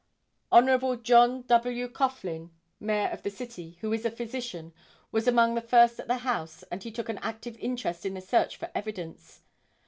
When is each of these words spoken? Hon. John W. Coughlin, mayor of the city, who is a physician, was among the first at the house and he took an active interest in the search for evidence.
Hon. 0.51 1.03
John 1.03 1.43
W. 1.43 1.87
Coughlin, 1.87 2.49
mayor 2.79 3.09
of 3.09 3.21
the 3.21 3.29
city, 3.29 3.77
who 3.81 3.93
is 3.93 4.03
a 4.03 4.09
physician, 4.09 4.73
was 5.11 5.27
among 5.27 5.53
the 5.53 5.61
first 5.61 5.99
at 5.99 6.07
the 6.07 6.17
house 6.25 6.63
and 6.71 6.81
he 6.81 6.89
took 6.91 7.07
an 7.09 7.19
active 7.19 7.55
interest 7.59 8.03
in 8.03 8.15
the 8.15 8.21
search 8.21 8.57
for 8.57 8.71
evidence. 8.73 9.41